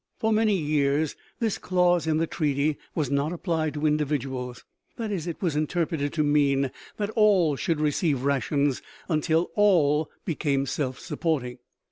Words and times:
For 0.17 0.33
many 0.33 0.55
years 0.57 1.15
this 1.37 1.59
clause 1.59 2.07
in 2.07 2.17
the 2.17 2.25
treaty 2.25 2.75
was 2.95 3.11
not 3.11 3.31
applied 3.31 3.75
to 3.75 3.85
individuals; 3.85 4.63
that 4.97 5.11
is, 5.11 5.27
it 5.27 5.39
was 5.43 5.55
interpreted 5.55 6.11
to 6.13 6.23
mean 6.23 6.71
that 6.97 7.11
all 7.11 7.55
should 7.55 7.79
receive 7.79 8.23
rations 8.23 8.81
until 9.09 9.51
all 9.53 10.09
became 10.25 10.65
self 10.65 10.97
supporting. 10.99 11.59